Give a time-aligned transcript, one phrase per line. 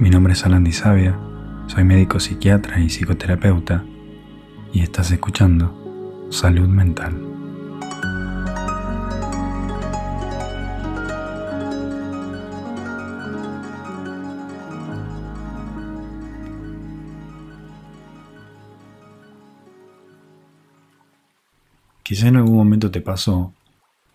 [0.00, 1.18] Mi nombre es Alan Sabia,
[1.66, 3.84] soy médico psiquiatra y psicoterapeuta
[4.72, 7.20] y estás escuchando Salud Mental.
[22.04, 23.52] Quizá en algún momento te pasó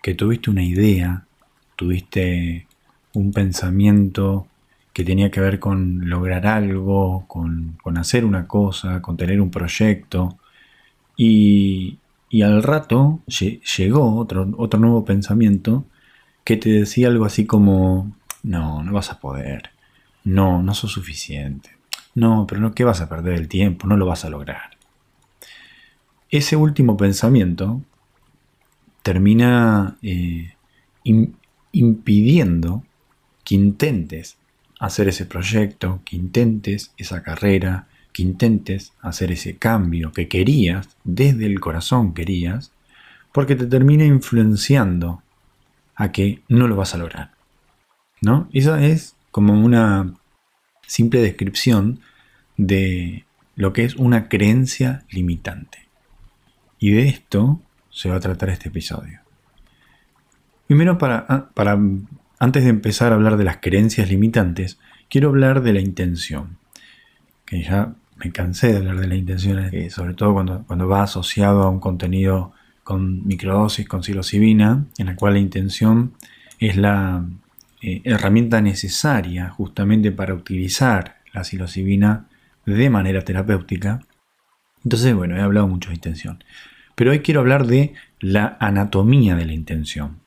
[0.00, 1.26] que tuviste una idea,
[1.76, 2.66] tuviste
[3.12, 4.46] un pensamiento
[4.94, 10.38] que tenía que ver con lograr algo, con, hacer una cosa, con tener un proyecto.
[11.16, 11.98] Y,
[12.42, 15.84] al rato llegó otro, otro nuevo pensamiento
[16.44, 19.70] que te decía algo así como, no, no vas a poder,
[20.24, 21.70] no, no sos suficiente,
[22.14, 23.86] no, pero no, ¿qué vas a perder el tiempo?
[23.86, 24.76] No lo vas a lograr.
[26.30, 27.82] Ese último pensamiento
[29.02, 30.54] termina eh,
[31.72, 32.82] impidiendo
[33.44, 34.38] que intentes
[34.84, 41.46] hacer ese proyecto, que intentes esa carrera, que intentes hacer ese cambio que querías, desde
[41.46, 42.70] el corazón querías,
[43.32, 45.22] porque te termina influenciando
[45.96, 47.30] a que no lo vas a lograr.
[48.20, 48.48] ¿No?
[48.52, 50.14] Esa es como una
[50.86, 52.00] simple descripción
[52.56, 53.24] de
[53.56, 55.78] lo que es una creencia limitante.
[56.78, 59.20] Y de esto se va a tratar este episodio.
[60.66, 61.78] Primero, para, ah, para
[62.38, 66.58] antes de empezar a hablar de las creencias limitantes, quiero hablar de la intención.
[67.44, 71.02] Que ya me cansé de hablar de la intención, eh, sobre todo cuando, cuando va
[71.02, 72.52] asociado a un contenido
[72.82, 76.12] con microdosis, con psilocibina, en la cual la intención
[76.58, 77.24] es la
[77.80, 82.26] eh, herramienta necesaria justamente para utilizar la psilocibina
[82.66, 84.00] de manera terapéutica.
[84.84, 86.42] Entonces, bueno, he hablado mucho de intención.
[86.94, 90.23] Pero hoy quiero hablar de la anatomía de la intención.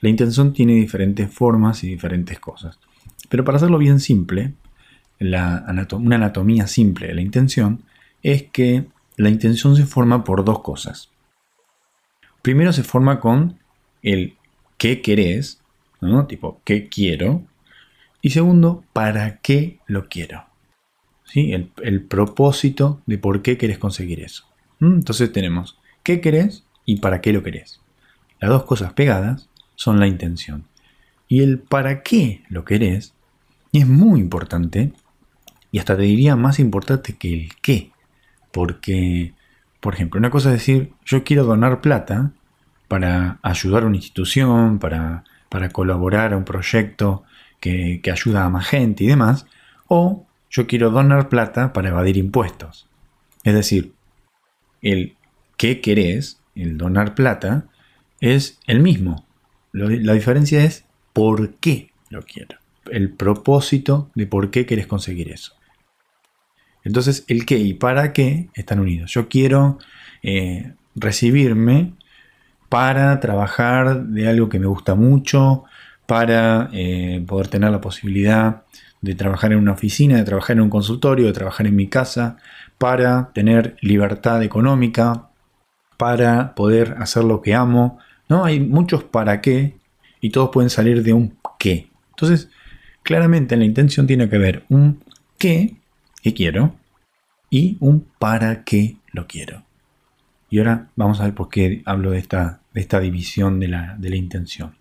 [0.00, 2.78] La intención tiene diferentes formas y diferentes cosas.
[3.28, 4.54] Pero para hacerlo bien simple,
[5.20, 7.82] una anatomía simple de la intención
[8.22, 8.86] es que
[9.16, 11.10] la intención se forma por dos cosas.
[12.42, 13.58] Primero se forma con
[14.02, 14.36] el
[14.78, 15.60] qué querés,
[16.00, 16.26] ¿no?
[16.26, 17.42] tipo qué quiero.
[18.20, 20.44] Y segundo, para qué lo quiero.
[21.24, 21.52] ¿Sí?
[21.52, 24.46] El, el propósito de por qué querés conseguir eso.
[24.80, 27.80] Entonces tenemos qué querés y para qué lo querés.
[28.38, 30.64] Las dos cosas pegadas son la intención.
[31.28, 33.14] Y el para qué lo querés
[33.72, 34.92] es muy importante
[35.70, 37.92] y hasta te diría más importante que el qué.
[38.50, 39.34] Porque,
[39.80, 42.32] por ejemplo, una cosa es decir, yo quiero donar plata
[42.88, 47.24] para ayudar a una institución, para, para colaborar a un proyecto
[47.60, 49.46] que, que ayuda a más gente y demás,
[49.88, 52.88] o yo quiero donar plata para evadir impuestos.
[53.44, 53.92] Es decir,
[54.80, 55.16] el
[55.56, 57.66] qué querés, el donar plata,
[58.20, 59.25] es el mismo.
[59.72, 62.58] La diferencia es por qué lo quiero.
[62.90, 65.54] El propósito de por qué quieres conseguir eso.
[66.84, 69.10] Entonces, el qué y para qué están unidos.
[69.12, 69.78] Yo quiero
[70.22, 71.94] eh, recibirme
[72.68, 75.64] para trabajar de algo que me gusta mucho,
[76.06, 78.62] para eh, poder tener la posibilidad
[79.00, 82.36] de trabajar en una oficina, de trabajar en un consultorio, de trabajar en mi casa,
[82.78, 85.28] para tener libertad económica,
[85.96, 87.98] para poder hacer lo que amo,
[88.28, 88.44] ¿no?
[88.44, 89.76] Hay muchos para qué
[90.20, 91.88] y todos pueden salir de un qué.
[92.10, 92.50] Entonces,
[93.02, 95.02] claramente la intención tiene que ver un
[95.38, 95.76] qué,
[96.22, 96.74] que quiero,
[97.50, 99.62] y un para qué lo quiero.
[100.50, 103.96] Y ahora vamos a ver por qué hablo de esta, de esta división de la,
[103.98, 104.74] de la intención.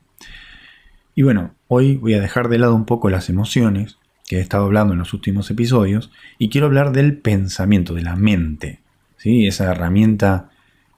[1.15, 3.97] Y bueno, hoy voy a dejar de lado un poco las emociones
[4.27, 8.15] que he estado hablando en los últimos episodios y quiero hablar del pensamiento, de la
[8.15, 8.79] mente.
[9.17, 9.47] ¿sí?
[9.47, 10.49] Esa herramienta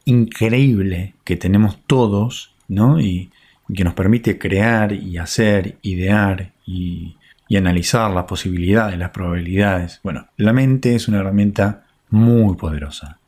[0.07, 2.99] increíble que tenemos todos, ¿no?
[2.99, 3.31] Y,
[3.75, 7.17] que nos permite crear y hacer, idear y,
[7.53, 9.99] analizar las posibilidades, las probabilidades.
[10.03, 13.19] Bueno, la mente es una herramienta muy poderosa,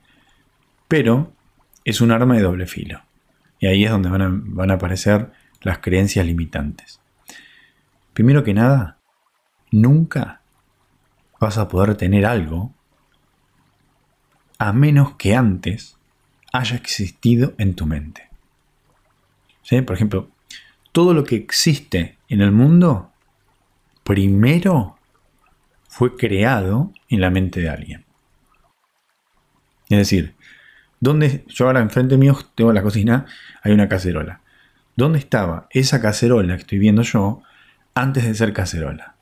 [0.88, 1.34] pero
[1.84, 3.02] es un arma de doble filo.
[3.60, 5.30] Y ahí es donde van a aparecer
[5.62, 7.02] las creencias limitantes.
[8.14, 8.98] Primero que nada,
[9.72, 10.40] nunca
[11.38, 12.74] vas a poder tener algo
[14.58, 15.99] a menos que antes
[16.52, 18.30] haya existido en tu mente.
[19.86, 20.30] Por ejemplo,
[20.92, 23.12] todo lo que existe en el mundo,
[24.04, 24.98] primero
[25.88, 28.06] fue creado en la mente de alguien.
[29.90, 30.36] Es decir,
[31.00, 33.28] ¿dónde, yo ahora enfrente mío tengo la cocina,
[33.62, 34.42] hay una cacerola.
[34.96, 37.42] ¿Dónde estaba esa cacerola que estoy viendo yo
[37.94, 39.16] antes de ser cacerola?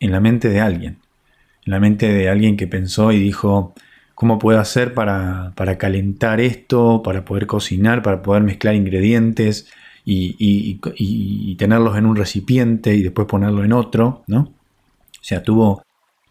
[0.00, 0.98] En la mente de alguien.
[1.64, 3.74] En la mente de alguien que pensó y dijo,
[4.16, 9.68] cómo puedo hacer para, calentar esto, para poder cocinar, para poder mezclar ingredientes
[10.06, 14.40] y, tenerlos en un recipiente y después ponerlo en otro, ¿no?
[14.40, 15.82] O sea, tuvo,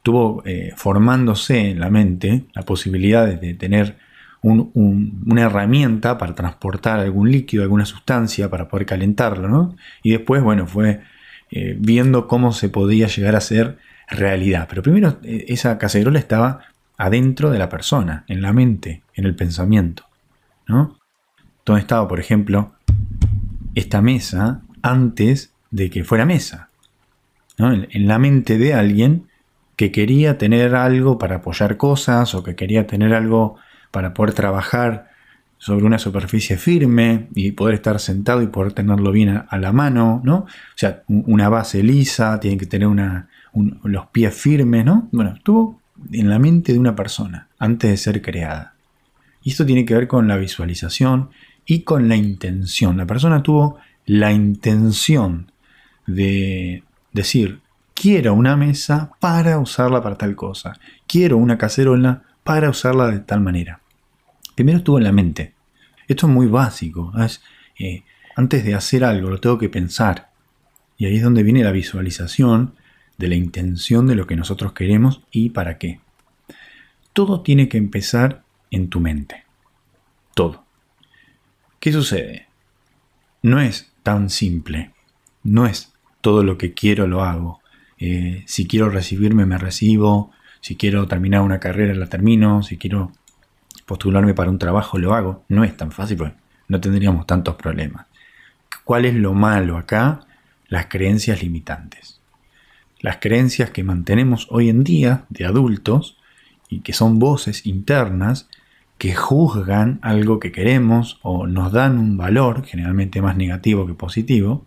[0.01, 3.97] tuvo eh, formándose en la mente la posibilidad de, tener
[4.41, 9.75] una herramienta para transportar algún líquido, alguna sustancia, para poder calentarlo, ¿no?
[10.01, 11.01] Y después, bueno, fue
[11.51, 13.77] eh, viendo cómo se podía llegar a ser
[14.09, 14.65] realidad.
[14.69, 19.35] Pero primero eh, esa cacerola estaba adentro de la persona, en la mente, en el
[19.35, 20.05] pensamiento.
[20.67, 20.97] ¿no?
[21.65, 22.73] Donde estaba, por ejemplo,
[23.75, 26.69] esta mesa antes de que fuera mesa.
[27.57, 29.27] En, la mente de alguien
[29.75, 33.57] que quería tener algo para apoyar cosas o que quería tener algo
[33.91, 35.09] para poder trabajar
[35.57, 40.21] sobre una superficie firme y poder estar sentado y poder tenerlo bien a, la mano,
[40.23, 40.35] ¿no?
[40.39, 43.29] O sea, una base lisa, tiene que tener una,
[43.83, 45.07] los pies firmes, ¿no?
[45.11, 45.81] Bueno, estuvo
[46.11, 48.75] en la mente de una persona antes de ser creada.
[49.43, 51.29] Y esto tiene que ver con la visualización
[51.65, 52.97] y con la intención.
[52.97, 55.51] La persona tuvo la intención
[56.07, 57.59] de decir,
[57.93, 63.41] quiero una mesa para usarla para tal cosa, quiero una cacerola para usarla de tal
[63.41, 63.79] manera.
[64.53, 65.53] Primero estuvo en la mente.
[66.07, 67.11] Esto es muy básico.
[67.79, 68.03] Eh,
[68.35, 70.29] antes de hacer algo lo tengo que pensar.
[70.97, 72.73] Y ahí es donde viene la visualización
[73.17, 75.99] de la intención de lo que nosotros queremos y para qué.
[77.13, 79.43] Todo tiene que empezar en tu mente.
[80.33, 80.65] Todo.
[81.79, 82.47] ¿Qué sucede?
[83.41, 84.91] No es tan simple.
[85.43, 87.61] No es todo lo que quiero lo hago.
[87.97, 90.31] Eh, si quiero recibirme, me recibo.
[90.59, 92.63] Si quiero terminar una carrera, la termino.
[92.63, 93.11] Si quiero
[93.85, 95.45] postularme para un trabajo, lo hago.
[95.47, 96.35] No es tan fácil porque
[96.67, 98.07] no tendríamos tantos problemas.
[98.83, 100.21] ¿Cuál es lo malo acá?
[100.67, 102.14] Las creencias limitantes
[102.99, 106.17] las creencias que mantenemos hoy en día de adultos
[106.69, 108.49] y que son voces internas
[108.97, 114.65] que juzgan algo que queremos o nos dan un valor, generalmente más negativo que positivo,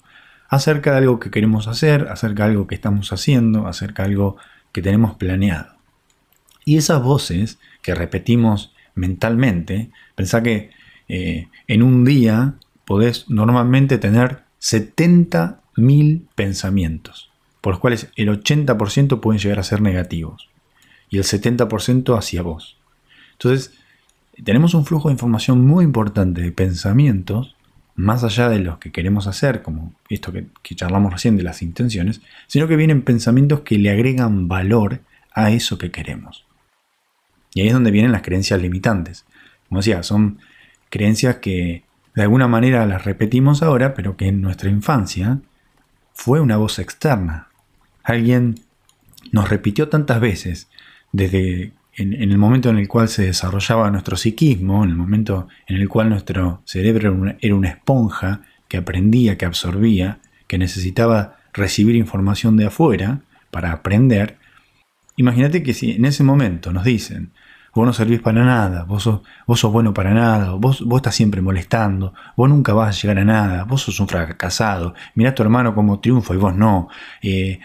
[0.49, 4.37] acerca de algo que queremos hacer, acerca de algo que estamos haciendo, acerca de algo
[4.73, 5.77] que tenemos planeado.
[6.65, 10.71] Y esas voces que repetimos mentalmente, pensá que
[11.09, 12.55] eh, en un día
[12.85, 17.28] podés normalmente tener 70.000 pensamientos
[17.69, 20.49] por los cuales el 80% pueden llegar a ser negativos
[21.11, 22.79] y el 70% hacia vos.
[23.33, 23.75] Entonces,
[24.43, 27.57] tenemos un flujo de información muy importante de pensamientos,
[27.95, 32.23] más allá de los que queremos hacer, como esto que, charlamos recién de las intenciones,
[32.47, 35.03] sino que vienen pensamientos que le agregan valor
[35.35, 36.47] a eso que queremos.
[37.53, 39.27] Y ahí es donde vienen las creencias limitantes.
[39.69, 40.39] Como decía, son
[40.89, 41.85] creencias que
[42.15, 45.41] de alguna manera las repetimos ahora, pero que en nuestra infancia
[46.15, 47.48] fue una voz externa,
[48.09, 48.57] alguien
[49.33, 50.69] nos repitió tantas veces,
[51.13, 55.77] desde en, el momento en el cual se desarrollaba nuestro psiquismo, en el momento en
[55.77, 62.57] el cual nuestro cerebro era una, esponja que aprendía, que absorbía, que necesitaba recibir información
[62.57, 63.21] de afuera
[63.51, 64.39] para aprender,
[65.17, 67.33] imagínate que si en ese momento nos dicen,
[67.75, 71.15] vos no servís para nada, vos sos, vos sos bueno para nada, vos, vos estás
[71.15, 75.43] siempre molestando, vos nunca vas a llegar a nada, vos sos un fracasado, mirá tu
[75.43, 76.89] hermano como triunfa y vos no,
[77.23, 77.61] eh,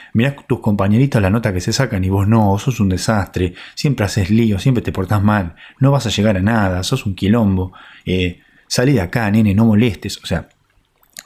[0.48, 4.06] tus compañeritos la nota que se sacan y vos no, vos sos un desastre, siempre
[4.06, 7.74] haces lío, siempre te portás mal, no vas a llegar a nada, sos un quilombo,
[8.06, 10.50] eh, salí de acá, nene, no molestes, o sea,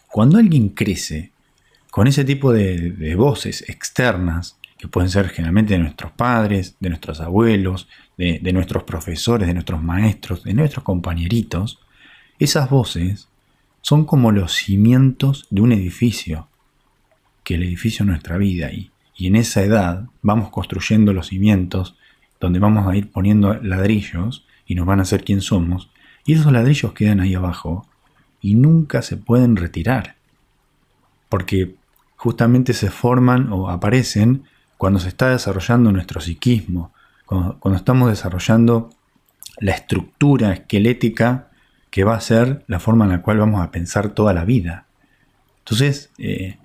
[0.10, 1.32] cuando alguien crece
[1.92, 7.20] con ese tipo de voces externas, que pueden ser generalmente de nuestros padres, de nuestros
[7.20, 11.80] abuelos, de, nuestros profesores, de nuestros maestros, de nuestros compañeritos,
[12.40, 13.30] esas voces
[13.82, 16.48] son como los cimientos de un edificio,
[17.44, 21.96] que el edificio es nuestra vida y, y en esa edad vamos construyendo los cimientos
[22.40, 25.90] donde vamos a ir poniendo ladrillos y nos van a hacer quien somos,
[26.26, 27.88] y esos ladrillos quedan ahí abajo
[28.42, 30.16] y nunca se pueden retirar,
[31.30, 31.76] porque
[32.16, 34.44] justamente se forman o aparecen
[34.78, 36.92] cuando se está desarrollando nuestro psiquismo,
[37.28, 38.90] cuando, estamos desarrollando
[39.60, 41.50] la estructura esquelética
[41.92, 44.88] que va a ser la forma en la cual vamos a pensar toda la vida.
[45.60, 46.58] Entonces, eh,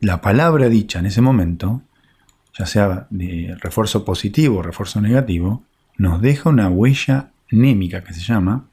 [0.00, 1.82] la palabra dicha en ese momento,
[2.58, 5.62] ya sea de refuerzo positivo o refuerzo negativo,
[5.98, 8.68] nos deja una huella némica que se llama,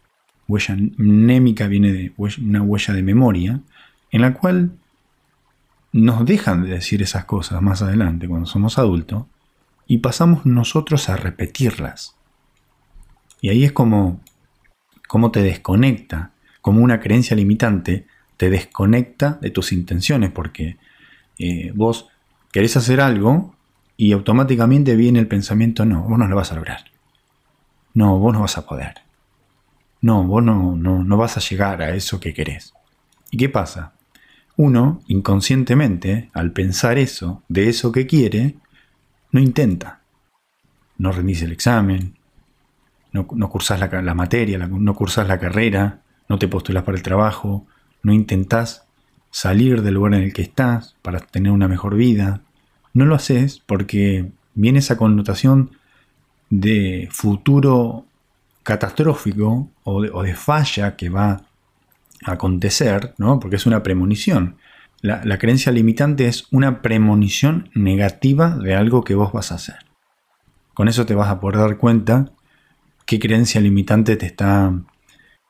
[0.47, 3.59] huella némica viene de una huella de memoria,
[4.11, 4.71] en la cual
[5.91, 9.25] nos dejan de decir esas cosas más adelante cuando somos adultos
[9.89, 12.15] y pasamos nosotros a repetirlas.
[13.41, 14.21] Y ahí es como,
[15.09, 16.31] como te desconecta,
[16.61, 20.77] como una creencia limitante te desconecta de tus intenciones, porque
[21.37, 22.07] eh, vos
[22.53, 23.53] querés hacer algo
[23.97, 26.85] y automáticamente viene el pensamiento, no, vos no lo vas a lograr.
[27.93, 29.01] No, vos no vas a poder.
[29.99, 32.73] No, vos no, no, no vas a llegar a eso que querés.
[33.29, 33.93] ¿Y qué pasa?
[34.59, 38.57] uno inconscientemente, al pensar eso, de eso que quiere,
[39.31, 40.01] no intenta.
[40.97, 42.15] No rendís el examen,
[43.11, 47.65] no, no cursás la, materia, no cursás la carrera, no te postulas para el trabajo,
[48.03, 48.85] no intentás
[49.31, 52.41] salir del lugar en el que estás para tener una mejor vida.
[52.93, 55.71] No lo haces porque viene esa connotación
[56.49, 58.05] de futuro
[58.63, 61.43] catastrófico o de, o de falla que va
[62.25, 63.39] acontecer, ¿no?
[63.39, 64.57] porque es una premonición.
[65.01, 69.77] La, creencia limitante es una premonición negativa de algo que vos vas a hacer.
[70.73, 72.25] Con eso te vas a poder dar cuenta
[73.05, 74.73] qué creencia limitante te está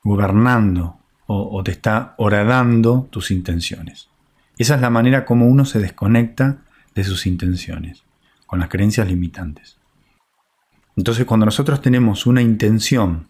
[0.04, 4.10] gobernando o, o te está horadando tus intenciones.
[4.60, 6.60] Esa es la manera como uno se desconecta
[6.94, 8.04] de sus intenciones,
[8.46, 9.80] con las creencias limitantes.
[10.96, 13.29] Entonces cuando nosotros tenemos una intención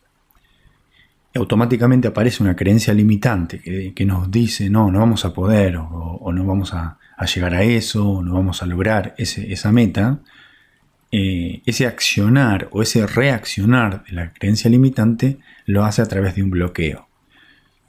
[1.36, 6.46] automáticamente aparece una creencia limitante que, nos dice, no, no vamos a poder, o, no
[6.46, 6.98] vamos a,
[7.34, 10.20] llegar a eso, o no vamos a lograr esa meta,
[11.12, 16.44] eh, ese accionar o ese reaccionar de la creencia limitante lo hace a través de
[16.44, 17.08] un bloqueo.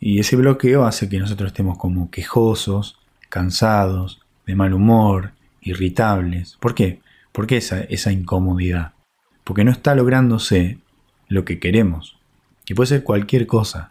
[0.01, 6.57] Y ese bloqueo hace que nosotros estemos como quejosos, cansados, de mal humor, irritables.
[6.61, 7.01] ¿Por qué?
[7.33, 8.93] ¿Por qué esa, esa incomodidad?
[9.45, 10.79] Porque no está lográndose
[11.29, 12.20] lo que queremos.
[12.71, 13.91] Y puede ser cualquier cosa.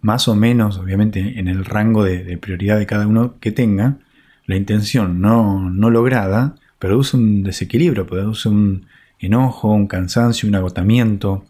[0.00, 3.98] Más o menos, obviamente, en el rango de, prioridad de cada uno que tenga,
[4.46, 8.86] la intención no, no lograda produce un desequilibrio, produce un
[9.18, 11.46] enojo, un cansancio, un agotamiento,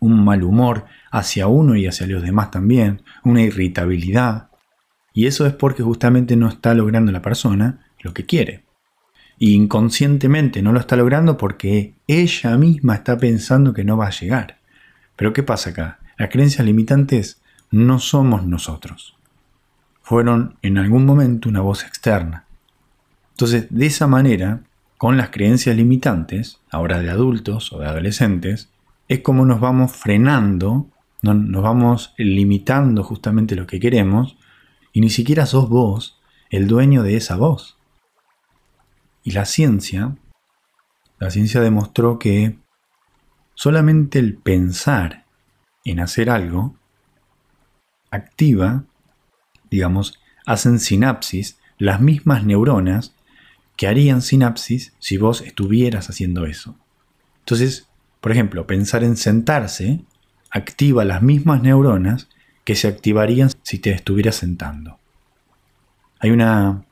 [0.00, 4.48] un mal humor hacia uno y hacia los demás también, una irritabilidad.
[5.12, 8.64] Y eso es porque justamente no está logrando la persona lo que quiere.
[9.38, 14.10] Y inconscientemente no lo está logrando porque ella misma está pensando que no va a
[14.18, 14.61] llegar.
[15.22, 16.00] Pero ¿qué pasa acá?
[16.18, 19.14] Las creencias limitantes no somos nosotros.
[20.00, 22.44] Fueron en algún momento una voz externa.
[23.30, 24.64] Entonces, de esa manera,
[24.98, 28.70] con las creencias limitantes, ahora de adultos o de adolescentes,
[29.06, 30.88] es como nos vamos frenando,
[31.20, 34.36] nos vamos limitando justamente lo que queremos,
[34.92, 37.78] y ni siquiera sos vos el dueño de esa voz.
[39.22, 40.16] Y la ciencia,
[41.20, 42.58] la ciencia demostró que
[43.54, 45.24] Solamente el pensar
[45.84, 46.76] en hacer algo
[48.10, 48.84] activa,
[49.70, 53.14] digamos, hacen sinapsis las mismas neuronas
[53.76, 56.76] que harían sinapsis si vos estuvieras haciendo eso.
[57.40, 57.88] Entonces,
[58.20, 60.04] por ejemplo, pensar en sentarse
[60.50, 62.28] activa las mismas neuronas
[62.64, 64.98] que se activarían si te estuvieras sentando.
[66.20, 66.84] Hay una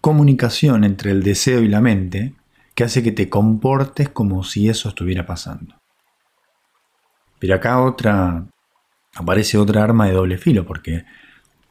[0.00, 2.34] comunicación entre el deseo y la mente
[2.74, 5.76] que hace que te comportes como si eso estuviera pasando.
[7.38, 8.46] Pero acá otra
[9.14, 11.04] aparece otra arma de doble filo, porque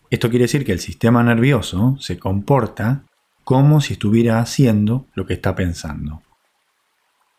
[0.09, 3.03] esto quiere decir que el sistema nervioso se comporta
[3.43, 6.21] como si estuviera haciendo lo que está pensando.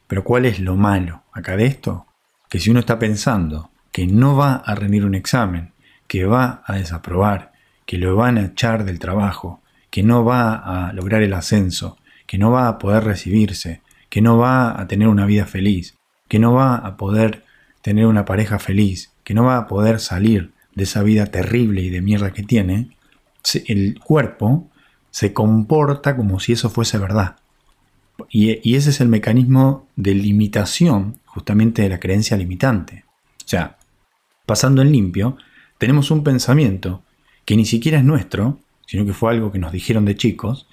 [0.06, 2.06] Pero ¿cuál es lo malo acá de esto?
[2.50, 5.73] Que si uno está pensando que no va a rendir un examen,
[6.06, 7.52] que va a desaprobar,
[7.87, 12.38] que lo van a echar del trabajo, que no va a lograr el ascenso, que
[12.38, 15.97] no va a poder recibirse, que no va a tener una vida feliz,
[16.28, 17.45] que no va a poder
[17.83, 21.90] tener una pareja feliz, que no va a poder salir de esa vida terrible y
[21.90, 22.97] de mierda que tiene,
[23.66, 24.71] el cuerpo
[25.11, 27.37] se comporta como si eso fuese verdad.
[28.31, 33.04] Y, ese es el mecanismo de limitación justamente de la creencia limitante.
[33.45, 33.78] O sea,
[34.47, 35.37] pasando en limpio,
[35.78, 37.02] tenemos un pensamiento
[37.45, 40.66] que ni siquiera es nuestro, sino que fue algo que nos dijeron de chicos,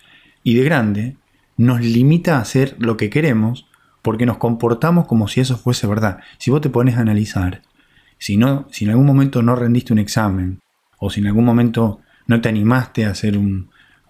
[0.43, 1.15] y de grande
[1.62, 3.68] nos limita a hacer lo que queremos
[4.01, 6.20] porque nos comportamos como si eso fuese verdad.
[6.38, 7.62] Si vos te pones a analizar,
[8.18, 10.60] si, no, si en algún momento no rendiste un examen,
[10.98, 13.39] o si en algún momento no te animaste a hacer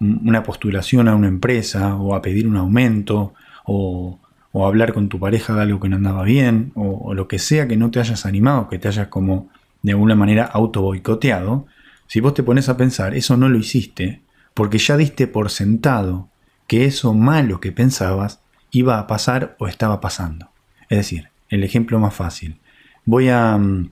[0.00, 4.18] una postulación a una empresa, o a pedir un aumento, o,
[4.52, 7.38] o hablar con tu pareja de algo que no andaba bien, o, o, lo que
[7.38, 9.50] sea que no te hayas animado, que te hayas como
[9.82, 11.66] de alguna manera auto boicoteado,
[12.06, 14.22] si vos te pones a pensar, eso no lo hiciste,
[14.54, 16.31] porque ya diste por sentado
[16.66, 18.40] que eso malo que pensabas
[18.70, 20.50] iba a pasar o estaba pasando.
[20.88, 22.60] Es decir, el ejemplo más fácil.
[23.04, 23.90] Voy a, mm,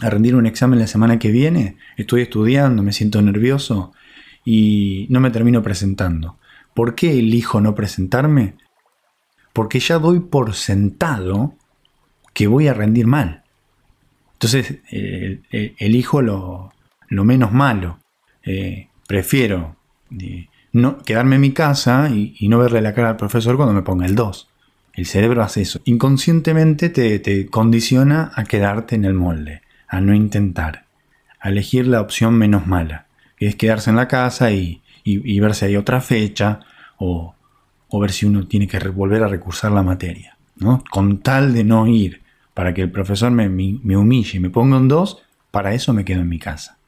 [0.00, 3.92] a rendir un examen la semana que viene, estoy estudiando, me siento nervioso
[4.44, 6.38] y no me termino presentando.
[6.74, 8.54] ¿Por qué elijo no presentarme?
[9.52, 11.54] Porque ya doy por sentado
[12.32, 13.44] que voy a rendir mal.
[14.34, 16.72] Entonces elijo lo,
[17.08, 17.98] lo, menos malo.
[18.44, 19.76] Eh, prefiero
[20.18, 23.82] eh, no, quedarme en mi casa y, no verle la cara al profesor cuando me
[23.82, 24.48] ponga el 2.
[24.94, 25.80] El cerebro hace eso.
[25.84, 30.84] Inconscientemente te, te condiciona a quedarte en el molde, a no intentar,
[31.40, 35.54] a elegir la opción menos mala, que es quedarse en la casa y, y, ver
[35.54, 36.60] si hay otra fecha
[36.98, 37.34] o,
[38.00, 40.36] ver si uno tiene que volver a recursar la materia.
[40.56, 40.82] ¿no?
[40.90, 42.22] Con tal de no ir
[42.54, 46.04] para que el profesor me, me humille y me ponga un 2, para eso me
[46.04, 46.78] quedo en mi casa.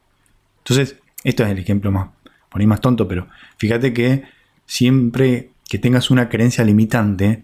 [0.59, 2.09] Entonces, esto es el ejemplo más,
[2.55, 4.23] por más tonto, pero fíjate que
[4.65, 7.43] siempre que tengas una creencia limitante,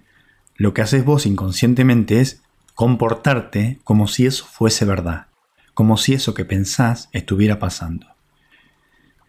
[0.55, 2.41] lo que haces vos inconscientemente es
[2.75, 5.25] comportarte como si eso fuese verdad,
[5.73, 8.07] como si eso que pensás estuviera pasando.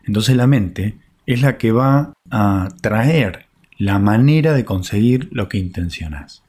[0.04, 3.46] Entonces la mente es la que va a traer
[3.76, 6.44] la manera de conseguir lo que intencionas.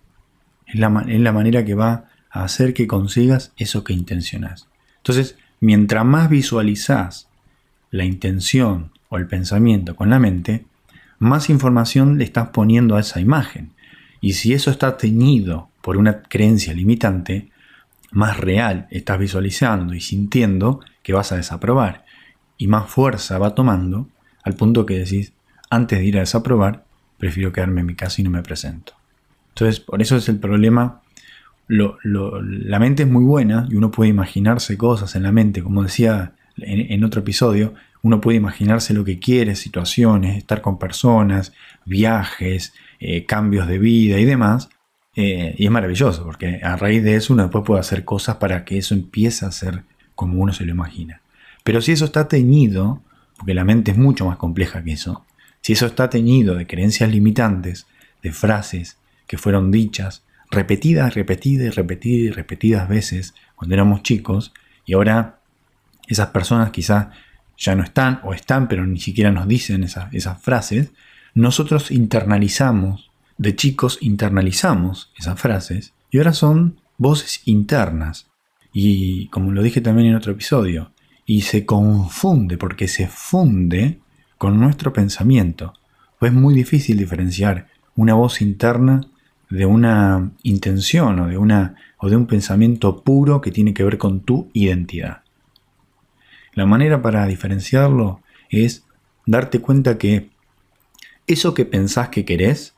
[0.68, 4.68] Es la, es la manera que va a hacer que consigas eso que intencionas.
[4.98, 7.30] Entonces, mientras más visualizás
[7.90, 10.66] la intención o el pensamiento con la mente,
[11.20, 13.72] más información le estás poniendo a esa imagen.
[14.22, 17.52] Y si eso está teñido por una creencia limitante,
[18.12, 22.06] más real estás visualizando y sintiendo que vas a desaprobar.
[22.58, 24.10] Y más fuerza va tomando
[24.44, 25.34] al punto que decís,
[25.70, 26.84] antes de ir a desaprobar,
[27.20, 28.94] prefiero quedarme en mi casa y no me presento.
[29.50, 31.02] Entonces, por eso es el problema.
[31.68, 36.34] la mente es muy buena y uno puede imaginarse cosas en la mente, como decía
[36.58, 41.54] en, otro episodio, uno puede imaginarse lo que quiere, situaciones, estar con personas,
[41.86, 44.70] viajes, eh, cambios de vida y demás.
[45.16, 48.66] Eh, y es maravilloso, porque a raíz de eso uno después puede hacer cosas para
[48.66, 49.84] que eso empiece a ser
[50.16, 51.22] como uno se lo imagina.
[51.64, 53.02] Pero si eso está teñido,
[53.38, 55.26] porque la mente es mucho más compleja que eso,
[55.62, 57.88] si eso está teñido de creencias limitantes,
[58.22, 64.54] de frases que fueron dichas repetidas, repetidas y repetidas y repetidas veces cuando éramos chicos,
[64.86, 65.40] y ahora
[66.08, 67.08] esas personas quizás
[67.64, 70.92] ya no están o están, pero ni siquiera nos dicen esas, frases,
[71.34, 78.28] nosotros internalizamos, de chicos internalizamos esas frases y ahora son voces internas.
[78.74, 80.92] Y como lo dije también en otro episodio,
[81.26, 84.00] y se confunde porque se funde
[84.38, 85.74] con nuestro pensamiento.
[86.20, 89.02] Pues es muy difícil diferenciar una voz interna
[89.50, 93.98] de una intención o de, una, o de un pensamiento puro que tiene que ver
[93.98, 95.23] con tu identidad.
[96.54, 98.86] La manera para diferenciarlo es
[99.26, 100.30] darte cuenta que
[101.28, 102.76] eso que pensás que querés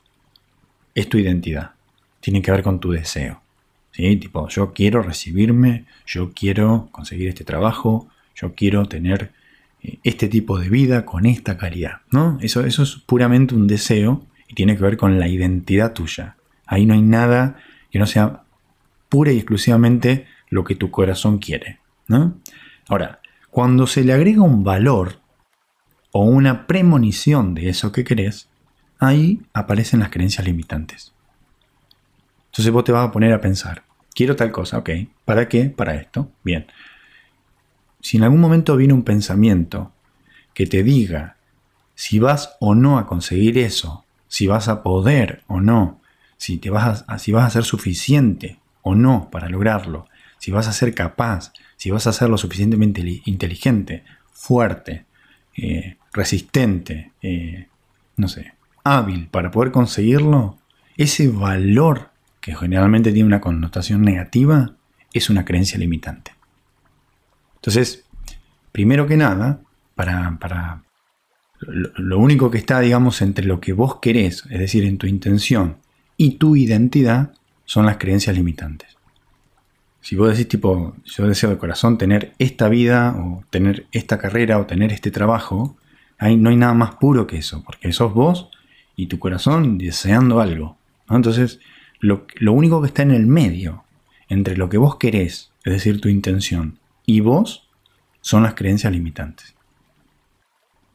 [0.93, 1.71] es tu identidad.
[2.21, 3.41] Tiene que ver con tu deseo.
[3.91, 4.15] ¿sí?
[4.17, 9.31] Tipo, yo quiero recibirme, yo quiero conseguir este trabajo, yo quiero tener
[9.81, 12.01] eh, este tipo de vida con esta calidad.
[12.11, 12.38] ¿no?
[12.41, 16.38] Eso, eso es puramente un deseo y tiene que ver con la identidad tuya.
[16.65, 17.57] Ahí no hay nada
[17.91, 18.43] que no sea
[19.09, 21.79] pura y exclusivamente lo que tu corazón quiere.
[22.07, 22.35] ¿no?
[22.88, 23.19] Ahora,
[23.56, 25.22] cuando se le agrega un valor
[26.12, 28.50] o una premonición de eso que querés,
[29.00, 31.13] ahí aparecen las creencias limitantes.
[32.48, 34.89] Entonces vos te vas a poner a pensar, quiero tal cosa, ok,
[35.24, 35.70] ¿para qué?
[35.70, 36.68] Para esto, bien.
[38.02, 39.94] Si en algún momento viene un pensamiento
[40.54, 41.38] que te diga
[41.94, 46.02] si vas o no a conseguir eso, si vas a poder o no,
[46.36, 50.10] si, te vas a, si vas a ser suficiente o no para lograrlo,
[50.45, 55.08] si vas a ser capaz, si vas a ser lo suficientemente inteligente, fuerte,
[55.58, 57.67] eh, resistente, eh,
[58.15, 58.53] no sé,
[58.84, 60.60] hábil para poder conseguirlo,
[60.97, 64.75] ese valor que generalmente tiene una connotación negativa
[65.12, 66.34] es una creencia limitante.
[67.55, 68.05] Entonces,
[68.71, 69.62] primero que nada,
[69.95, 70.84] para, para
[71.60, 75.08] lo, lo único que está, digamos, entre lo que vos querés, es decir, en tu
[75.08, 75.77] intención,
[76.17, 78.94] y tu identidad, son las creencias limitantes.
[80.06, 84.60] Si vos decís tipo, yo deseo de corazón tener esta vida o tener esta carrera
[84.60, 85.78] o tener este trabajo,
[86.20, 88.52] ahí no hay nada más puro que eso, porque sos vos
[88.96, 90.78] y tu corazón deseando algo.
[91.10, 91.60] Entonces,
[92.00, 93.84] lo, lo único que está en el medio,
[94.30, 97.68] entre lo que vos querés, es decir, tu intención, y vos,
[98.22, 99.56] son las creencias limitantes.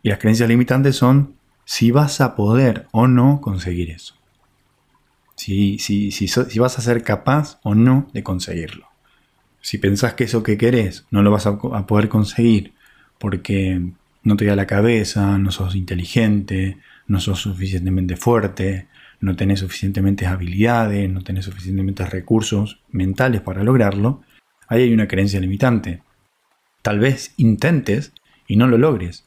[0.04, 4.14] Y las creencias limitantes son si vas a poder o no conseguir eso.
[5.34, 8.89] Si, si, si, si vas a ser capaz o no de conseguirlo.
[9.60, 12.74] Si pensás que eso que querés no lo vas a, poder conseguir
[13.18, 13.80] porque
[14.22, 18.88] no te da la cabeza, no sos inteligente, no sos suficientemente fuerte,
[19.20, 24.22] no tenés suficientemente habilidades, no tenés suficientemente recursos mentales para lograrlo,
[24.68, 26.02] ahí hay una creencia limitante.
[26.82, 28.12] Tal vez intentes
[28.46, 29.26] y no lo logres,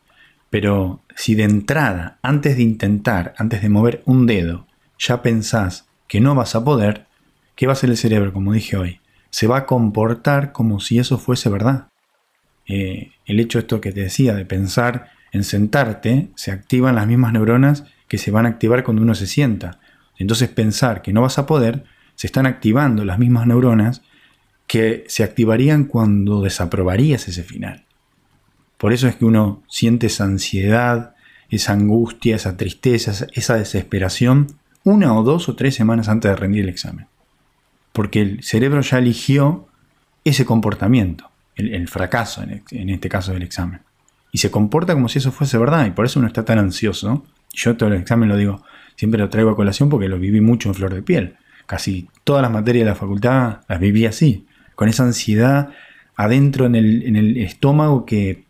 [0.50, 4.68] pero si de entrada, antes de intentar, antes de mover un dedo,
[4.98, 7.06] ya pensás que no vas a poder,
[7.56, 9.00] ¿qué va a hacer el cerebro, como dije hoy?
[9.34, 11.88] Se va a comportar como si eso fuese verdad.
[12.68, 17.34] Eh, el hecho esto que te decía de pensar en sentarte, se activan las mismas
[17.34, 19.80] neuronas que se van a activar cuando uno se sienta.
[20.20, 24.04] Entonces pensar que no vas a poder, se están activando las mismas neuronas
[24.68, 27.86] que se activarían cuando desaprobarías ese final.
[28.78, 31.16] Por eso es que uno siente esa ansiedad,
[31.50, 36.66] esa angustia, esa tristeza, esa desesperación una o dos o tres semanas antes de rendir
[36.66, 37.08] el examen.
[37.94, 39.68] Porque el cerebro ya eligió
[40.26, 43.82] ese comportamiento, el, fracaso en, este caso del examen.
[44.32, 47.24] Y se comporta como si eso fuese verdad y por eso uno está tan ansioso.
[47.54, 48.64] Yo todo el examen lo digo,
[48.96, 51.36] siempre lo traigo a colación porque lo viví mucho en flor de piel.
[51.66, 55.70] Casi todas las materias de la facultad las viví así, con esa ansiedad
[56.16, 58.46] adentro en el, estómago que,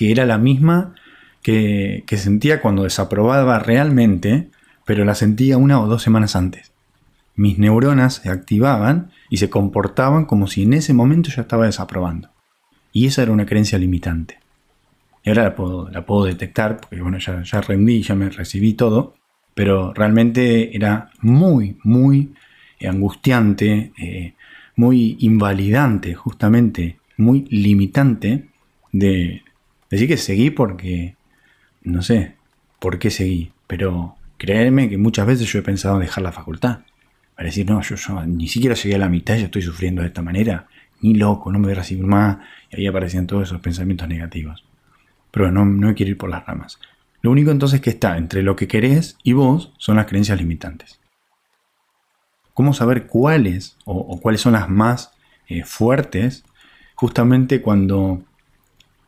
[0.00, 0.94] era la misma
[1.42, 4.50] que, que sentía cuando desaprobaba realmente
[4.88, 6.67] pero la sentía una o dos semanas antes.
[7.38, 12.28] Mis neuronas se activaban y se comportaban como si en ese momento ya estaba desaprobando.
[12.92, 14.38] Y esa era una creencia limitante.
[15.24, 15.54] Y ahora
[15.90, 19.14] la puedo, detectar, porque bueno, ya, ya rendí, ya me recibí todo,
[19.54, 22.34] pero realmente era muy, muy
[22.86, 24.34] angustiante, eh,
[24.76, 28.48] muy invalidante, justamente, muy limitante
[28.92, 29.42] de
[29.90, 31.16] decir que seguí porque,
[31.82, 32.36] no sé
[32.78, 36.78] por qué seguí, pero Créeme que muchas veces yo he pensado en dejar la facultad.
[37.38, 40.22] Para decir, no, yo, ni siquiera llegué a la mitad ya estoy sufriendo de esta
[40.22, 40.66] manera.
[41.02, 42.38] Ni loco, no me voy a recibir más.
[42.68, 44.64] Y ahí aparecían todos esos pensamientos negativos.
[45.30, 46.80] Pero no, no quiero ir por las ramas.
[47.22, 50.98] Lo único entonces que está entre lo que querés y vos son las creencias limitantes.
[52.54, 55.12] ¿Cómo saber cuáles o, cuáles son las más
[55.46, 56.42] eh, fuertes?
[56.96, 58.24] Justamente cuando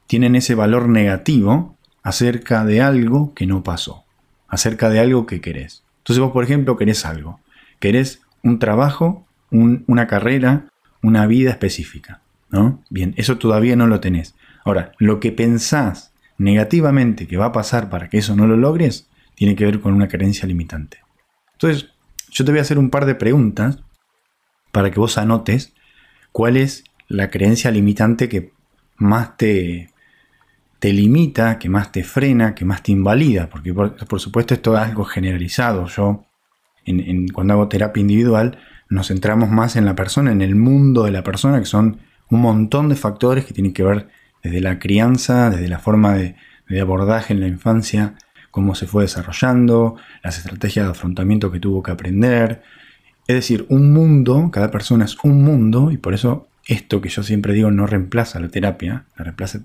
[0.07, 4.05] tienen ese valor negativo acerca de algo que no pasó
[4.51, 5.85] acerca de algo que querés.
[5.99, 7.41] Entonces vos, por ejemplo, querés algo.
[7.81, 10.67] Querés un trabajo, una carrera,
[11.03, 12.23] una vida específica.
[12.51, 12.83] ¿no?
[12.91, 14.35] Bien, eso todavía no lo tenés.
[14.65, 19.09] Ahora, lo que pensás negativamente que va a pasar para que eso no lo logres,
[19.35, 20.99] tiene que ver con una creencia limitante.
[21.53, 21.91] Entonces,
[22.31, 23.79] yo te voy a hacer un par de preguntas
[24.73, 25.75] para que vos anotes
[26.33, 28.53] cuál es la creencia limitante que
[28.97, 29.91] más te,
[30.79, 34.83] te limita, que más te frena, que más te invalida, porque por, supuesto esto es
[34.83, 35.87] algo generalizado.
[35.89, 36.25] Yo,
[37.33, 41.23] cuando hago terapia individual, nos centramos más en la persona, en el mundo de la
[41.23, 44.09] persona, que son un montón de factores que tienen que ver
[44.43, 48.15] desde la crianza, desde la forma de abordaje en la infancia,
[48.51, 52.63] cómo se fue desarrollando, las estrategias de afrontamiento que tuvo que aprender.
[53.27, 57.23] Es decir, un mundo, cada persona es un mundo y por eso esto que yo
[57.23, 59.07] siempre digo no reemplaza la terapia,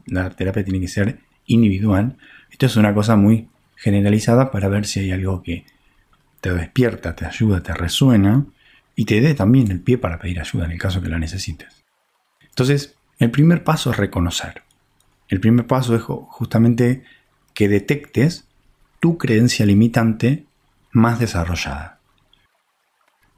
[0.06, 2.18] la, terapia tiene que ser individual.
[2.52, 5.66] Esto es una cosa muy generalizada para ver si hay algo que
[6.46, 8.46] te despierta, te ayuda, te resuena
[8.96, 11.84] y te dé también el pie para pedir ayuda en el caso que la necesites.
[12.48, 14.62] Entonces, el primer paso es reconocer.
[15.28, 17.04] El primer paso es justamente
[17.56, 18.48] que detectes
[19.00, 20.46] tu creencia limitante
[20.92, 22.00] más desarrollada.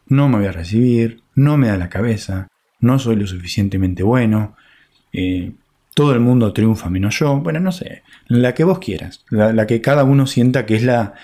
[0.07, 2.49] No me voy a recibir, no me da la cabeza,
[2.81, 4.57] no soy lo suficientemente bueno,
[5.13, 5.53] eh,
[5.97, 9.81] todo el mundo triunfa menos yo, bueno, no sé, la que vos quieras, la, que
[9.81, 11.15] cada uno sienta que es la,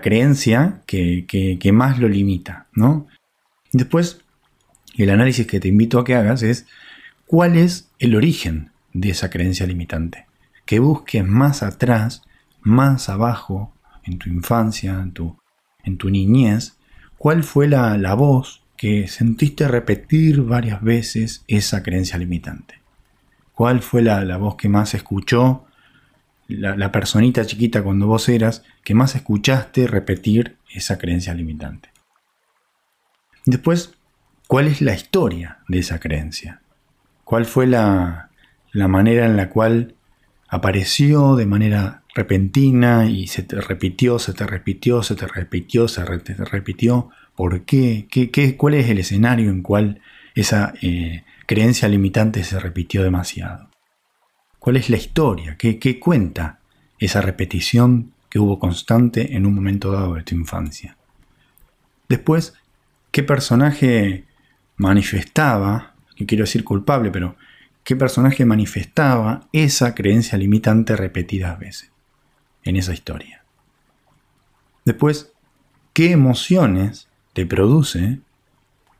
[0.00, 3.08] creencia que, que, más lo limita, ¿no?
[3.72, 4.22] Después,
[4.96, 6.66] el análisis que te invito a que hagas es
[7.26, 10.24] cuál es el origen de esa creencia limitante.
[10.64, 12.22] Que busques más atrás,
[12.62, 15.36] más abajo, en tu infancia, en tu,
[15.84, 16.78] en tu niñez,
[17.18, 22.81] cuál fue la, la voz que sentiste repetir varias veces esa creencia limitante?
[23.54, 25.66] ¿Cuál fue la, voz que más escuchó,
[26.48, 31.90] la, personita chiquita cuando vos eras, que más escuchaste repetir esa creencia limitante?
[33.44, 33.94] Después,
[34.46, 36.62] ¿cuál es la historia de esa creencia?
[37.24, 38.30] ¿Cuál fue la,
[38.72, 39.94] la manera en la cual
[40.48, 46.04] apareció de manera repentina y se te repitió, se te repitió, se te repitió, se
[46.04, 48.06] repitió ¿Por qué?
[48.10, 50.00] ¿Qué, cuál es el escenario en cual
[50.34, 53.70] esa eh, creencia limitante se repitió demasiado?
[54.58, 55.56] ¿Cuál es la historia?
[55.56, 56.60] ¿Qué, ¿Qué cuenta
[56.98, 60.96] esa repetición que hubo constante en un momento dado de tu infancia?
[62.08, 62.54] Después,
[63.10, 64.26] ¿qué personaje
[64.76, 67.36] manifestaba, que quiero decir culpable, pero
[67.84, 71.90] qué personaje manifestaba esa creencia limitante repetidas veces
[72.64, 73.44] en esa historia?
[74.84, 75.32] Después,
[75.92, 78.20] ¿qué emociones te produce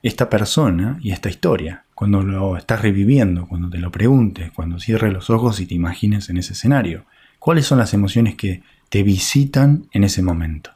[0.02, 1.84] esta persona y esta historia.
[1.94, 6.28] Cuando lo estás reviviendo, cuando te lo preguntes, cuando cierres los ojos y te imagines
[6.28, 7.04] en ese escenario.
[7.38, 10.70] ¿Cuáles son las emociones que te visitan en ese momento?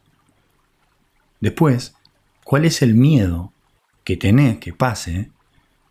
[1.40, 1.94] Después,
[2.44, 3.52] ¿cuál es el miedo
[4.05, 5.31] que tenés que pase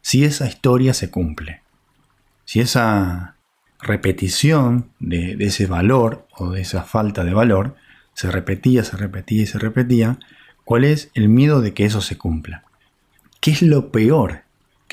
[0.01, 1.61] si esa historia se cumple?
[2.45, 3.35] Si esa
[3.79, 7.75] repetición de, ese valor o de esa falta de valor
[8.13, 10.19] se repetía, se repetía y se repetía,
[10.65, 12.63] ¿Cuál es el miedo de que eso se cumpla?
[13.39, 14.44] ¿Qué es lo peor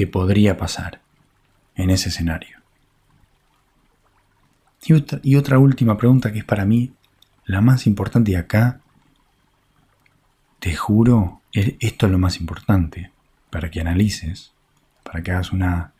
[0.06, 1.00] podría pasar
[1.74, 2.62] en ese escenario?
[5.22, 6.92] Y otra, última pregunta que es para mí
[7.44, 8.80] la más importante y acá,
[10.58, 13.12] te juro, esto es lo más importante
[13.50, 14.52] para que analices,
[15.04, 15.92] para que hagas una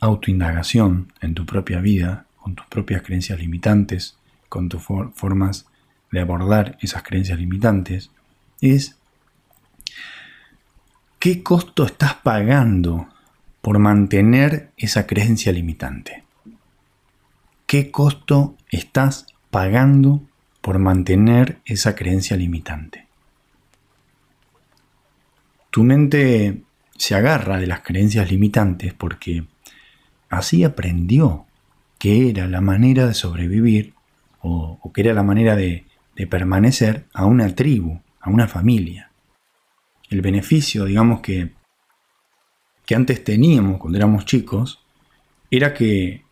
[0.00, 4.16] autoindagación en tu propia vida, con tus propias creencias limitantes,
[4.48, 5.66] con tus formas
[6.10, 8.10] de abordar esas creencias limitantes,
[8.60, 8.98] es
[11.22, 13.06] qué costo estás pagando
[13.60, 16.24] por mantener esa creencia limitante.
[17.64, 20.22] ¿Qué costo estás pagando
[20.60, 23.06] por mantener esa creencia limitante?
[25.70, 26.62] Tu mente
[26.96, 29.44] se agarra de las creencias limitantes porque
[30.28, 31.46] así aprendió
[32.00, 33.94] que era la manera de sobrevivir
[34.40, 35.84] o, que era la manera de,
[36.16, 39.11] de permanecer a una tribu, a una familia.
[40.12, 41.52] El beneficio, digamos que,
[42.84, 44.84] que antes teníamos cuando éramos chicos,
[45.50, 46.22] era que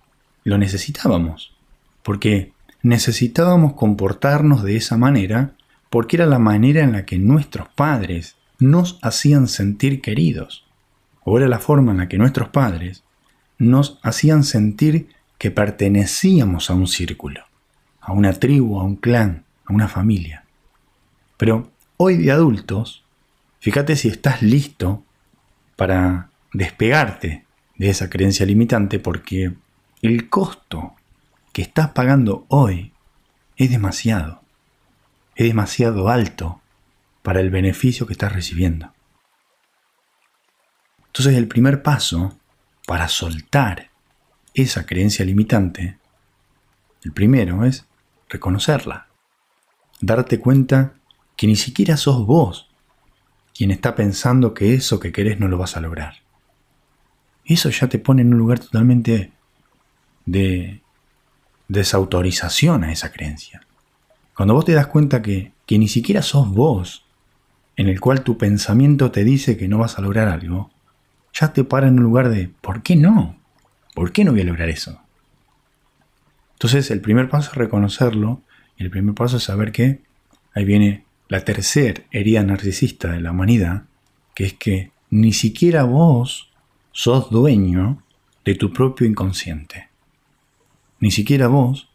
[0.45, 1.57] lo necesitábamos,
[2.03, 5.55] porque necesitábamos comportarnos de esa manera,
[5.89, 10.67] porque era la manera en la que nuestros padres nos hacían sentir queridos,
[11.25, 13.03] o era la forma en la que nuestros padres
[13.59, 17.41] nos hacían sentir que pertenecíamos a un círculo,
[17.99, 20.45] a una tribu, a un clan, a una familia.
[21.39, 23.05] Pero hoy de adultos,
[23.61, 25.05] fíjate si estás listo
[25.77, 27.47] para despegarte
[27.77, 29.55] de esa creencia limitante porque
[30.03, 30.95] el costo
[31.53, 32.93] que estás pagando hoy
[33.57, 34.43] es demasiado,
[35.35, 36.61] es demasiado alto
[37.23, 38.93] para el beneficio que estás recibiendo.
[41.07, 42.39] Entonces el primer paso
[42.87, 43.91] para soltar
[44.55, 45.99] esa creencia limitante,
[47.05, 47.87] el primero es
[48.29, 49.09] reconocerla,
[50.01, 50.95] darte cuenta
[51.37, 52.70] que ni siquiera sos vos
[53.61, 56.15] quien está pensando que eso que querés no lo vas a lograr.
[57.45, 59.33] Eso ya te pone en un lugar totalmente
[60.25, 60.81] de
[61.69, 63.61] desautorización a esa creencia.
[64.35, 67.05] Cuando vos te das cuenta que, que ni siquiera sos vos,
[67.77, 70.71] en el cual tu pensamiento te dice que no vas a lograr algo,
[71.35, 73.37] ya te para en un lugar de ¿por qué no?
[73.95, 75.03] ¿Por qué no voy a lograr eso?
[76.55, 78.41] Entonces el primer paso es reconocerlo
[78.79, 80.01] y el primer paso es saber que
[80.55, 83.85] ahí viene la tercera herida narcisista de la humanidad,
[84.35, 86.51] que es que ni siquiera vos
[86.93, 88.03] sos dueño
[88.45, 89.91] de tu propio inconsciente
[91.01, 91.89] ni siquiera vos,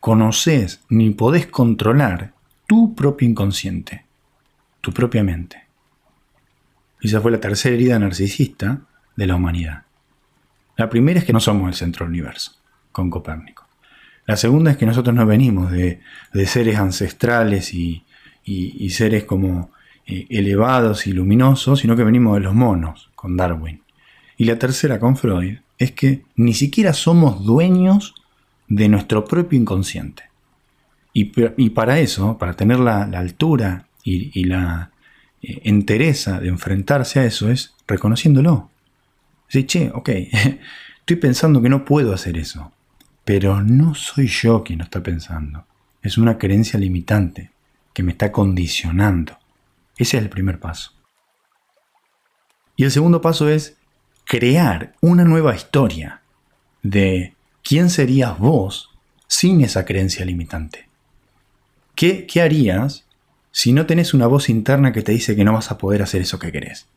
[0.00, 2.32] conocés ni podés controlar
[2.66, 4.06] tu propio inconsciente,
[4.80, 5.66] tu propia mente.
[7.00, 8.80] Esa fue la tercera herida narcisista
[9.14, 9.84] de la humanidad.
[10.76, 12.52] La primera es que no somos el centro del universo,
[12.90, 13.68] con Copérnico.
[14.26, 16.00] La segunda es que nosotros no venimos de,
[16.46, 18.04] seres ancestrales y,
[18.90, 19.70] seres como
[20.06, 23.82] eh, elevados y luminosos, sino que venimos de los monos, con Darwin.
[24.36, 28.14] Y la tercera, con Freud, es que ni siquiera somos dueños
[28.68, 30.24] de nuestro propio inconsciente.
[31.16, 34.90] Y, para eso, para tener la, altura y, la
[35.40, 38.68] eh, entereza de enfrentarse a eso, es reconociéndolo.
[39.46, 40.08] Decir, che, ok,
[40.98, 42.72] estoy pensando que no puedo hacer eso,
[43.24, 45.64] pero no soy yo quien lo está pensando.
[46.02, 47.53] Es una creencia limitante
[47.94, 49.38] que me está condicionando.
[49.96, 50.92] Ese es el primer paso.
[52.76, 53.76] Y el segundo paso es
[54.26, 56.20] crear una nueva historia
[56.82, 58.90] de quién serías vos
[59.28, 60.88] sin esa creencia limitante.
[61.94, 63.06] ¿Qué, qué harías
[63.52, 66.20] si no tenés una voz interna que te dice que no vas a poder hacer
[66.22, 66.88] eso que querés?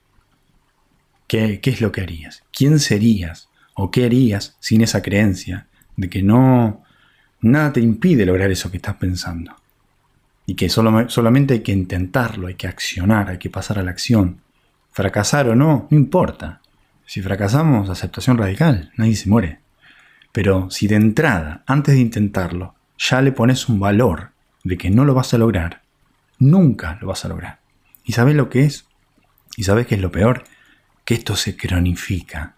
[1.28, 2.44] ¿Qué, ¿Qué, es lo que harías?
[2.52, 6.84] ¿Quién serías o qué harías sin esa creencia de que no
[7.42, 9.56] nada te impide lograr eso que estás pensando?
[10.48, 13.92] Y que solo, solamente hay que intentarlo, hay que accionar, hay que pasar a la
[13.92, 14.42] acción.
[14.92, 16.62] Fracasar o no, no importa.
[17.06, 19.60] Si fracasamos, aceptación radical, nadie se muere.
[20.32, 24.32] Pero si de entrada, antes de intentarlo, ya le pones un valor
[24.64, 25.82] de que no lo vas a lograr,
[26.40, 27.60] nunca lo vas a lograr.
[28.04, 28.88] ¿Y sabes lo que es?
[29.58, 30.44] ¿Y sabes qué es lo peor?
[31.04, 32.56] Que esto se cronifica.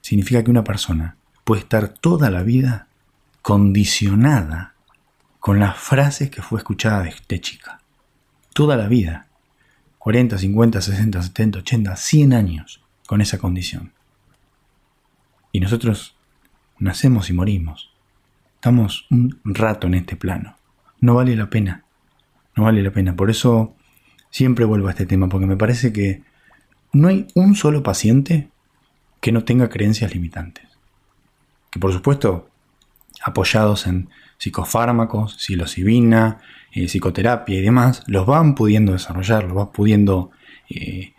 [0.00, 2.88] Significa que una persona puede estar toda la vida
[3.42, 4.74] condicionada
[5.48, 7.80] con las frases que fue escuchada de, chica.
[8.52, 9.28] Toda la vida.
[9.96, 13.94] 40, 50, 60, 70, 80, 100 años con esa condición.
[15.50, 16.16] Y nosotros
[16.78, 17.90] nacemos y morimos.
[18.56, 20.58] Estamos un rato en este plano.
[21.00, 21.82] No vale la pena.
[22.54, 23.16] No vale la pena.
[23.16, 23.74] Por eso
[24.28, 26.22] siempre vuelvo a este tema, porque me parece que
[26.92, 28.50] no hay un solo paciente
[29.22, 30.68] que no tenga creencias limitantes.
[31.70, 32.50] Que por supuesto,
[33.24, 36.38] apoyados en psicofármacos, psilocibina,
[36.72, 40.30] eh, psicoterapia y demás, los van pudiendo desarrollar, los van pudiendo
[40.70, 41.14] eh,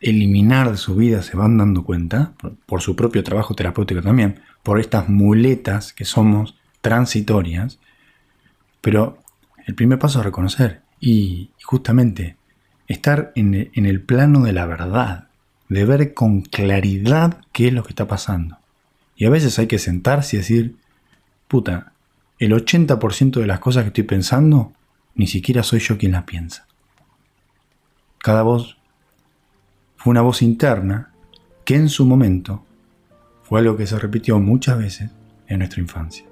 [0.00, 2.34] eliminar de su vida, se van dando cuenta,
[2.66, 7.78] por su propio trabajo terapéutico también, por estas muletas que somos transitorias,
[8.80, 9.18] pero
[9.66, 12.36] el primer paso es reconocer y justamente
[12.86, 15.28] estar en el plano de la verdad,
[15.70, 18.58] de ver con claridad qué es lo que está pasando.
[19.16, 20.76] Y a veces hay que sentarse y decir,
[21.48, 21.93] puta,
[22.38, 24.72] el 80% de las cosas que estoy pensando,
[25.14, 26.66] ni siquiera soy yo quien las piensa.
[28.18, 28.78] Cada voz
[29.96, 31.12] fue una voz interna
[31.64, 32.64] que en su momento
[33.42, 35.10] fue algo que se repitió muchas veces
[35.46, 36.24] en nuestra infancia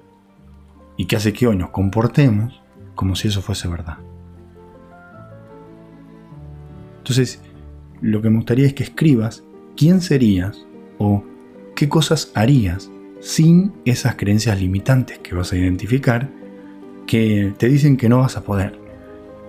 [0.97, 2.61] y que hace que hoy nos comportemos
[2.95, 3.97] como si eso fuese verdad.
[6.99, 7.41] Entonces,
[8.01, 9.43] lo que me gustaría es que escribas
[9.75, 10.65] quién serías
[10.97, 11.23] o
[11.75, 12.91] qué cosas harías
[13.23, 16.29] sin esas creencias limitantes que vas a identificar
[17.07, 18.77] que te dicen que no vas a poder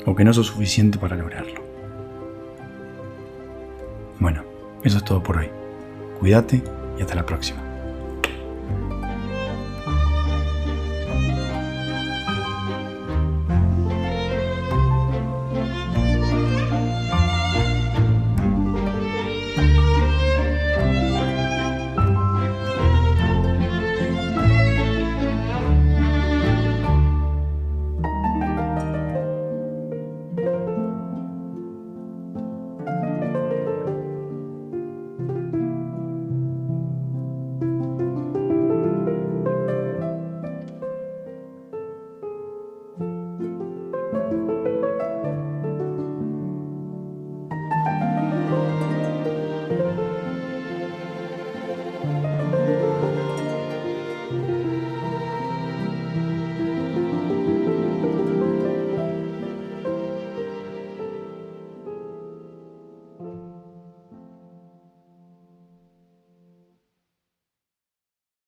[0.06, 1.60] o que no sos suficiente para lograrlo.
[4.20, 4.44] Bueno,
[4.84, 5.48] eso es todo por hoy.
[6.20, 6.62] Cuídate
[6.98, 7.73] y hasta la próxima.